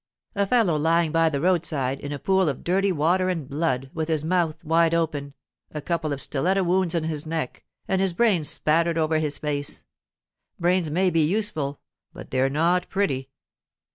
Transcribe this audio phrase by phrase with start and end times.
[0.33, 4.07] 'A fellow lying by the roadside, in a pool of dirty water and blood, with
[4.09, 5.35] his mouth wide open,
[5.73, 10.89] a couple of stiletto wounds in his neck, and his brains spattered over his face—brains
[10.89, 11.81] may be useful,
[12.13, 13.29] but they're not pretty.